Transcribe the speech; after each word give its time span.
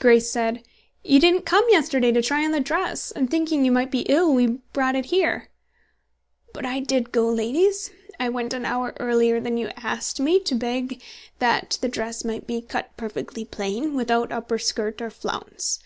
Grace 0.00 0.30
said, 0.30 0.62
"You 1.02 1.18
didn't 1.18 1.46
come 1.46 1.64
yesterday 1.70 2.12
to 2.12 2.20
try 2.20 2.44
on 2.44 2.50
the 2.52 2.60
dress, 2.60 3.10
and 3.10 3.30
thinking 3.30 3.64
you 3.64 3.72
might 3.72 3.90
be 3.90 4.00
ill, 4.02 4.34
we 4.34 4.58
brought 4.74 4.94
it 4.96 5.06
here." 5.06 5.48
"But 6.52 6.66
I 6.66 6.78
did 6.80 7.10
go, 7.10 7.26
ladies. 7.30 7.90
I 8.20 8.28
went 8.28 8.52
an 8.52 8.66
hour 8.66 8.92
earlier 9.00 9.40
than 9.40 9.56
you 9.56 9.70
asked 9.78 10.20
me, 10.20 10.40
to 10.40 10.54
beg 10.54 11.00
that 11.38 11.78
the 11.80 11.88
dress 11.88 12.22
might 12.22 12.46
be 12.46 12.60
cut 12.60 12.94
perfectly 12.98 13.46
plain, 13.46 13.94
without 13.94 14.30
upper 14.30 14.58
skirt 14.58 15.00
or 15.00 15.08
flounce. 15.08 15.80